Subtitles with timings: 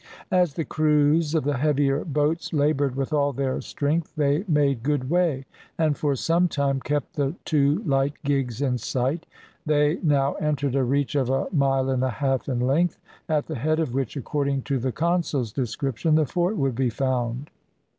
[0.31, 5.11] As the crews of the heavier boats laboured with all their strength they made good
[5.11, 5.45] way,
[5.77, 9.27] and for some time kept the two light gigs in sight.
[9.63, 12.97] They now entered a reach of a mile and a half in length,
[13.29, 17.51] at the head of which, according to the consul's description, the fort would be found.